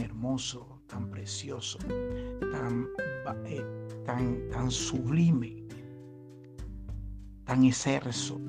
[0.00, 1.78] hermoso, tan precioso,
[2.50, 2.88] tan,
[3.44, 3.64] eh,
[4.04, 5.64] tan, sublime,
[7.44, 8.40] tan exerso,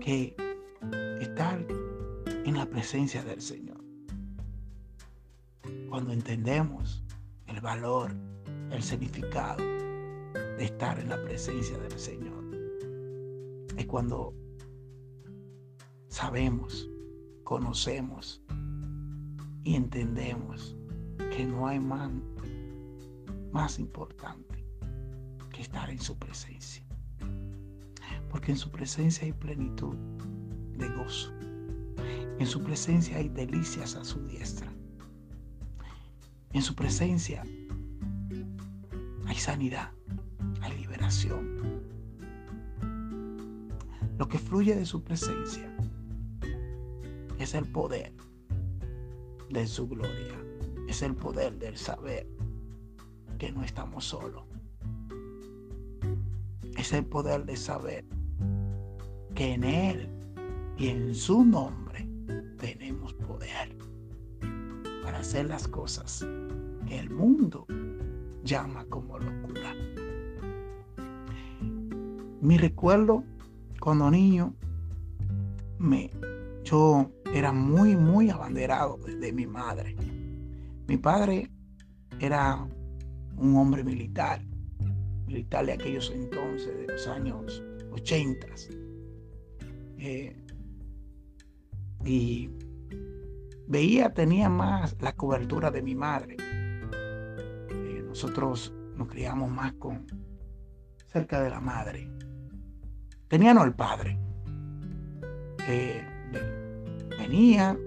[0.00, 0.34] que
[1.20, 1.64] estar
[2.26, 3.80] en la presencia del Señor.
[5.88, 7.04] Cuando entendemos
[7.46, 8.12] el valor,
[8.70, 12.44] el significado de estar en la presencia del Señor,
[13.76, 14.34] es cuando
[16.08, 16.88] sabemos,
[17.50, 18.40] conocemos
[19.64, 20.76] y entendemos
[21.36, 24.64] que no hay más, importante
[25.52, 26.86] que estar en su presencia.
[28.30, 29.96] Porque en su presencia hay plenitud
[30.78, 31.32] de gozo.
[32.38, 34.72] En su presencia hay delicias a su diestra.
[36.52, 37.42] En su presencia
[39.26, 39.90] hay sanidad,
[40.60, 41.58] hay liberación.
[44.18, 45.74] Lo que fluye de su presencia
[47.50, 48.12] es el poder
[49.48, 50.38] de su gloria.
[50.86, 52.24] Es el poder del saber
[53.38, 54.44] que no estamos solos.
[56.76, 58.04] Es el poder de saber
[59.34, 60.08] que en Él
[60.78, 62.08] y en su nombre
[62.56, 63.76] tenemos poder
[65.02, 66.24] para hacer las cosas
[66.86, 67.66] que el mundo
[68.44, 69.74] llama como locura.
[72.42, 73.24] Mi recuerdo
[73.80, 74.54] cuando niño,
[75.80, 76.12] me,
[76.62, 79.94] yo era muy, muy abanderado de, mi madre.
[80.86, 81.50] Mi padre
[82.18, 82.66] era
[83.36, 84.42] un hombre militar,
[85.26, 88.46] militar de aquellos entonces, de los años 80.
[89.98, 90.36] Eh,
[92.04, 92.50] y
[93.68, 96.36] veía, tenía más la cobertura de mi madre.
[97.70, 100.06] Eh, nosotros nos criamos más con
[101.06, 102.10] cerca de la madre.
[103.28, 104.18] Tenían el padre.
[105.68, 106.09] Eh,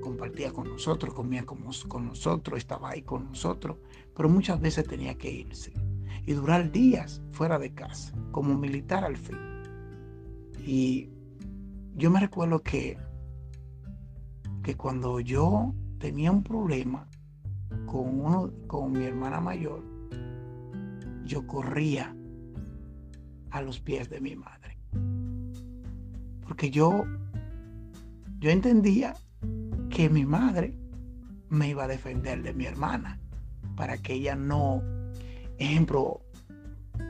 [0.01, 3.77] compartía con nosotros, comía con, con nosotros, estaba ahí con nosotros,
[4.15, 5.73] pero muchas veces tenía que irse
[6.25, 9.37] y durar días fuera de casa, como militar al fin.
[10.65, 11.09] Y
[11.95, 12.97] yo me recuerdo que,
[14.63, 17.09] que cuando yo tenía un problema
[17.85, 19.83] con, uno, con mi hermana mayor,
[21.25, 22.15] yo corría
[23.51, 24.77] a los pies de mi madre.
[26.45, 27.05] Porque yo
[28.43, 29.15] yo entendía
[29.93, 30.73] que mi madre
[31.49, 33.19] me iba a defender de mi hermana
[33.75, 34.81] para que ella no,
[35.59, 36.21] ejemplo,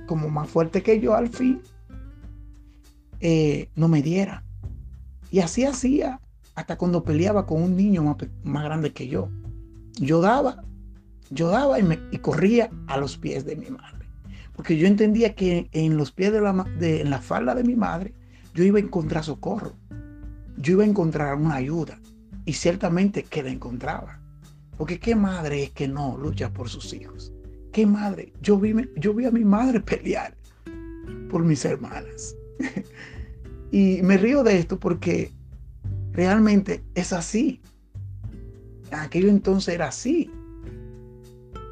[0.05, 1.61] como más fuerte que yo al fin,
[3.21, 4.43] eh, no me diera.
[5.31, 6.19] Y así hacía
[6.55, 8.03] hasta cuando peleaba con un niño
[8.43, 9.29] más, grande que yo.
[9.93, 10.65] Yo daba,
[11.29, 14.09] yo daba y, me, corría a los pies de mi madre.
[14.57, 17.75] Porque yo entendía que en los pies de la, de, en la falda de mi
[17.75, 18.13] madre,
[18.53, 19.73] yo iba a encontrar socorro
[20.57, 21.99] yo iba a encontrar una ayuda.
[22.45, 24.19] Y ciertamente que la encontraba.
[24.77, 27.31] Porque qué madre es que no lucha por sus hijos.
[27.71, 28.33] ¿Qué madre?
[28.41, 30.35] Yo vi, yo vi a mi madre pelear
[31.29, 32.35] por mis hermanas.
[33.71, 35.31] y me río de esto porque
[36.11, 37.61] realmente es así.
[38.91, 40.29] En aquello entonces era así.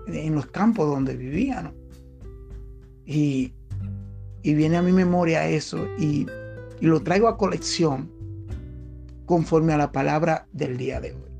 [0.07, 1.73] En los campos donde vivían.
[3.05, 3.53] Y,
[4.43, 6.25] y viene a mi memoria eso y,
[6.79, 8.20] y lo traigo a colección
[9.31, 11.31] conforme a la palabra del día de hoy.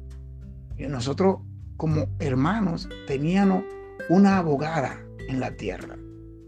[0.78, 1.40] Y nosotros
[1.76, 3.66] como hermanos teníamos
[4.08, 4.98] una abogada
[5.28, 5.98] en la tierra,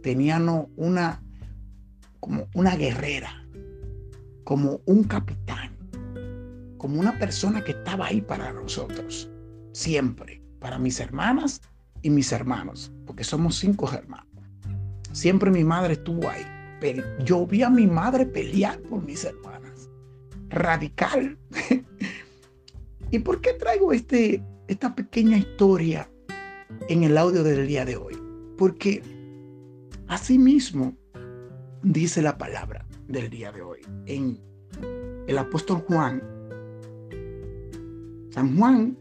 [0.04, 1.22] teníamos una
[2.22, 3.46] como una guerrera,
[4.46, 5.76] como un capitán,
[6.78, 9.30] como una persona que estaba ahí para nosotros,
[9.74, 11.60] siempre, para mis hermanas
[12.04, 14.32] y mis hermanos, porque somos cinco hermanos.
[15.12, 16.46] Siempre mi madre estuvo ahí.
[16.80, 19.73] Pero yo vi a mi madre pelear por mis hermanos
[20.54, 21.38] radical.
[23.12, 26.10] ¿Y por qué traigo este, esta pequeña historia
[26.90, 28.18] en el audio del día de hoy?
[28.58, 29.04] Porque
[30.08, 30.96] asimismo
[31.84, 34.40] dice la palabra del día de hoy en
[35.28, 36.22] el apóstol Juan.
[38.32, 38.98] San Juan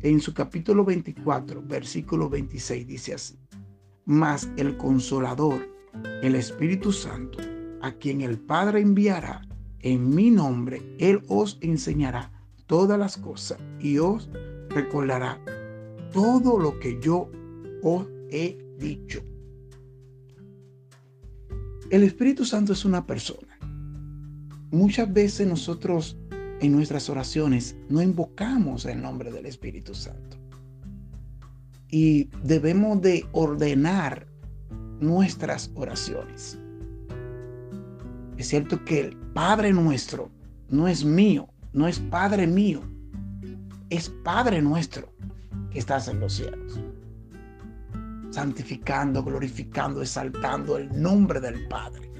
[0.00, 3.38] en su capítulo 24, versículo 26 dice así,
[4.04, 5.64] mas el consolador,
[6.22, 7.38] el Espíritu Santo,
[7.82, 9.42] a quien el Padre enviará
[9.82, 12.30] en mi nombre, Él os enseñará
[12.66, 14.28] todas las cosas y os
[14.68, 15.38] recordará
[16.12, 17.30] todo lo que yo
[17.82, 19.22] os he dicho.
[21.90, 23.58] El Espíritu Santo es una persona.
[24.70, 26.16] Muchas veces nosotros
[26.60, 30.38] en nuestras oraciones no invocamos el nombre del Espíritu Santo.
[31.90, 34.26] Y debemos de ordenar
[35.00, 36.58] nuestras oraciones.
[38.42, 40.28] Es cierto que el Padre nuestro
[40.68, 42.82] no es mío, no es Padre mío,
[43.88, 45.12] es Padre nuestro
[45.70, 46.80] que estás en los cielos.
[48.30, 52.10] Santificando, glorificando, exaltando el nombre del Padre.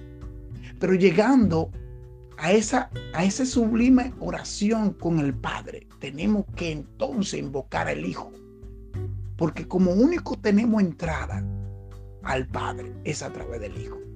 [0.79, 1.73] Pero llegando
[2.39, 8.31] a esa, a esa sublime oración con el Padre, tenemos que entonces invocar al Hijo.
[9.37, 11.45] Porque como único tenemos entrada
[12.23, 14.12] al Padre es a través del Hijo.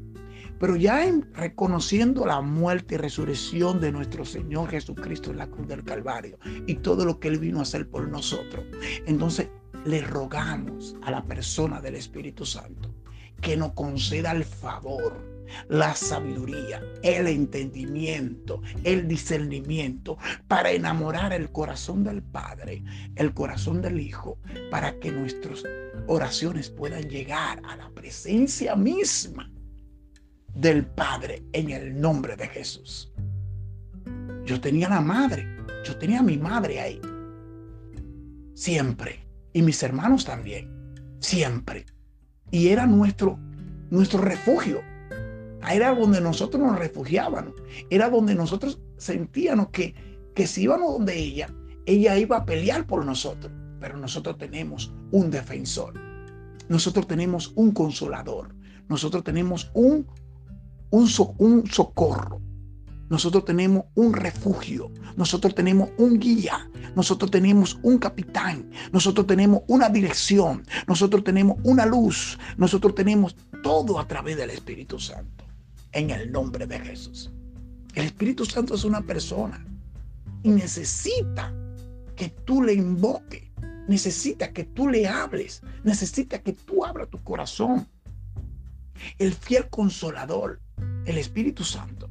[0.59, 5.69] Pero ya en, reconociendo la muerte y resurrección de nuestro Señor Jesucristo en la cruz
[5.69, 8.65] del Calvario y todo lo que Él vino a hacer por nosotros,
[9.07, 9.49] entonces
[9.85, 12.95] le rogamos a la persona del Espíritu Santo
[13.41, 15.23] que nos conceda el favor,
[15.69, 20.17] la sabiduría, el entendimiento, el discernimiento
[20.49, 22.83] para enamorar el corazón del Padre,
[23.15, 24.39] el corazón del Hijo,
[24.71, 25.63] para que nuestras
[26.07, 29.51] oraciones puedan llegar a la presencia misma
[30.57, 33.13] del Padre en el nombre de Jesús.
[34.45, 35.47] Yo tenía la madre,
[35.85, 37.01] yo tenía a mi madre ahí.
[38.55, 39.21] Siempre.
[39.53, 40.71] Y mis hermanos también.
[41.21, 41.85] Siempre.
[42.51, 43.39] Y era nuestro,
[43.91, 44.81] nuestro refugio.
[45.69, 47.55] Era donde nosotros nos refugiábamos.
[47.91, 49.95] Era donde nosotros sentíamos que,
[50.35, 51.53] que si íbamos donde ella,
[51.85, 53.53] ella iba a pelear por nosotros.
[53.81, 55.95] Pero nosotros tenemos un defensor.
[56.69, 58.55] Nosotros tenemos un consolador.
[58.89, 60.07] Nosotros tenemos un
[60.91, 62.41] un, socorro.
[63.09, 69.89] Nosotros tenemos un refugio, nosotros tenemos un guía, nosotros tenemos un capitán, nosotros tenemos una
[69.89, 75.45] dirección, nosotros tenemos una luz, nosotros tenemos todo a través del Espíritu Santo,
[75.93, 77.31] en el nombre de Jesús.
[77.95, 79.65] El Espíritu Santo es una persona
[80.43, 81.55] y necesita
[82.17, 83.45] que tú le invoques,
[83.87, 87.87] necesita que tú le hables, necesita que tú abras tu corazón.
[89.19, 90.61] El fiel consolador
[91.07, 92.11] el Espíritu Santo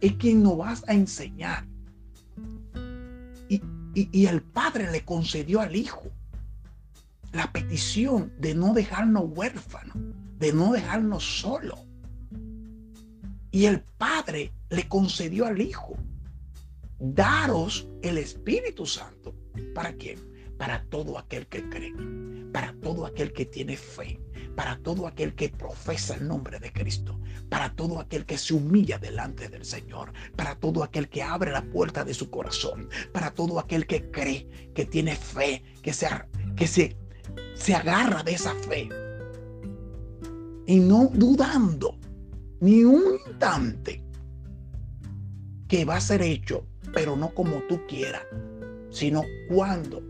[0.00, 1.66] es quien nos va a enseñar.
[3.48, 3.62] Y,
[3.94, 6.10] y el Padre le concedió al Hijo
[7.32, 9.96] la petición de no dejarnos huérfanos,
[10.38, 11.78] de no dejarnos solos.
[13.50, 15.96] Y el Padre le concedió al Hijo
[16.98, 19.34] daros el Espíritu Santo.
[19.74, 20.18] ¿Para quién?
[20.58, 21.94] Para todo aquel que cree,
[22.52, 24.20] para todo aquel que tiene fe,
[24.54, 27.18] para todo aquel que profesa el nombre de Cristo,
[27.48, 31.62] para todo aquel que se humilla delante del Señor, para todo aquel que abre la
[31.62, 36.08] puerta de su corazón, para todo aquel que cree, que tiene fe, que se,
[36.56, 36.96] que se,
[37.54, 38.88] se agarra de esa fe.
[40.66, 41.98] Y no dudando
[42.60, 44.02] ni un instante
[45.68, 48.22] que va a ser hecho, pero no como tú quieras,
[48.90, 50.02] sino cuándo,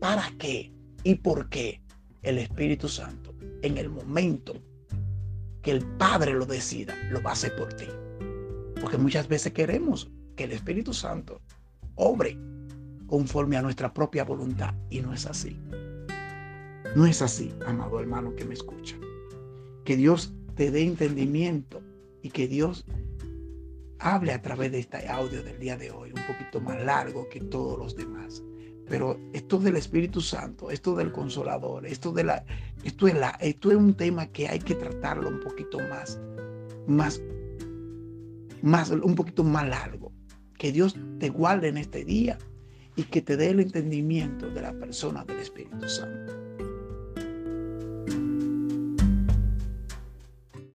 [0.00, 0.72] para qué
[1.02, 1.82] y por qué
[2.22, 4.54] el Espíritu Santo en el momento
[5.62, 7.86] que el Padre lo decida, lo va a hacer por ti.
[8.80, 11.40] Porque muchas veces queremos que el Espíritu Santo
[11.96, 12.38] obre
[13.06, 15.58] conforme a nuestra propia voluntad y no es así.
[16.96, 18.96] No es así, amado hermano que me escucha.
[19.84, 21.82] Que Dios te dé entendimiento
[22.22, 22.84] y que Dios
[23.98, 27.40] hable a través de este audio del día de hoy, un poquito más largo que
[27.40, 28.42] todos los demás.
[28.90, 32.44] Pero esto del Espíritu Santo, esto del Consolador, esto, de la,
[32.82, 36.20] esto, es, la, esto es un tema que hay que tratarlo un poquito más,
[36.88, 37.22] más,
[38.62, 40.10] más, un poquito más largo.
[40.58, 42.36] Que Dios te guarde en este día
[42.96, 46.19] y que te dé el entendimiento de la persona del Espíritu Santo.